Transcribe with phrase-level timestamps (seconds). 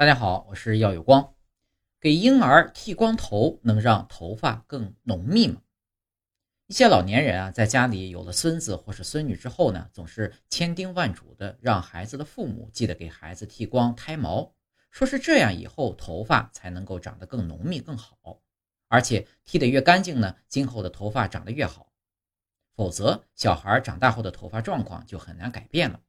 [0.00, 1.34] 大家好，我是耀有光。
[2.00, 5.60] 给婴儿剃光头能让头发更浓密吗？
[6.68, 14.54] 一些老年人啊，在家里有了孙子或是孙女之后呢，总是千叮万嘱的让孩子的父母记得给孩子剃光胎毛，
[14.90, 18.40] 说是这样以后头发才能够长得更浓密更好，
[18.88, 21.92] 而且剃得越干净呢，今后的头发长得越好。
[22.74, 26.00] 否则，小孩长大后的头发状况就很难改变了。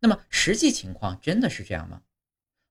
[0.00, 2.02] 那么，实际情况真的是这样吗？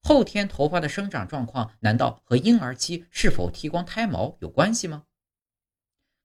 [0.06, 5.06] 后天头发的生长状况难道和婴儿期是否剃光胎毛有关系吗？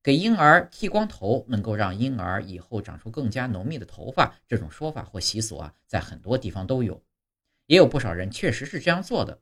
[0.03, 7.01] 给婴儿剃光头能够让婴儿以后长出更加浓密的头发，这种说法或习俗啊，在很多地方都有，
[7.67, 9.41] 也有不少人确实是这样做的。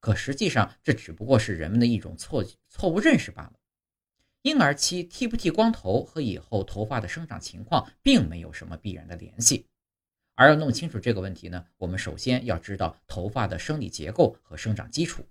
[0.00, 3.52] 可实际上，这只不过是人们的一种错错误认识罢了。
[4.42, 9.66] 婴儿期剃不剃光头和以后头发的生长情况并没有什么必然的联系。
[10.38, 15.26] 而要弄清楚这个问题呢，我们首先要知道头发的生理结构和生长基础。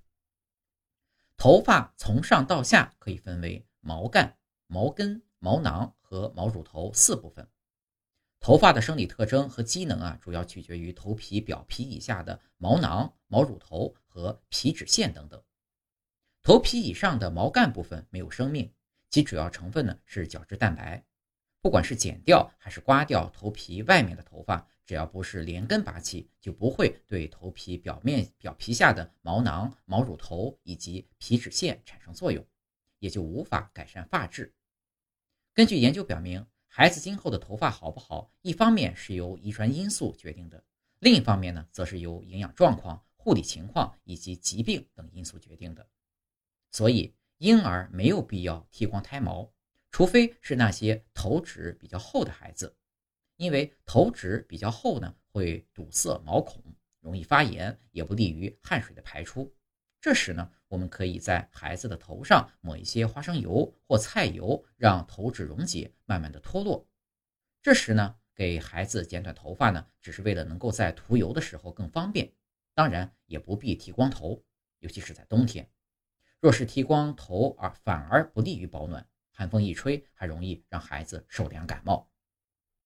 [1.38, 7.48] 头发从上到下可以分为毛干、毛根、毛囊和毛乳头四部分。
[8.42, 15.42] 头发的生理特征和机能啊，主要取决于头皮表皮以下的毛囊、毛乳头和皮脂腺等等。
[16.44, 18.70] 头皮以上的毛干部分没有生命，
[19.10, 21.02] 其主要成分呢是角质蛋白。
[21.62, 24.68] 不管是剪掉还是刮掉头皮外面的头发。
[24.88, 32.42] 只要不是连根拔起，就不会对头皮表面表皮下的毛囊、毛乳头以及皮脂腺产生作用，
[33.00, 34.56] 也就无法改善发质。
[35.54, 40.64] 根据研究表明，孩子今后的头发好不好，一方面是由遗传因素决定的，
[41.00, 45.86] 另一方面呢，则是由营养状况、护理情况以及疾病等因素决定的。
[46.72, 49.52] 所以，婴儿没有必要剃光胎毛，
[49.92, 52.74] 除非是那些头脂比较厚的孩子。
[53.38, 56.62] 因为头脂比较厚呢，会堵塞毛孔，
[57.00, 59.56] 容易发炎，也不利于汗水的排出。
[60.02, 66.88] 这时呢，我们可以在孩子的头上抹一些花生油或菜油，让头脂溶解，慢慢的脱落。
[67.62, 72.32] 这时呢，给孩子剪短头发呢，只是为了能够在涂油的时候更方便。
[72.74, 74.44] 当然，也不必剃光头，
[74.80, 75.70] 尤其是在冬天。
[76.40, 82.10] 若是剃光头而反而不利于保暖，寒风一吹，还容易让孩子受凉感冒。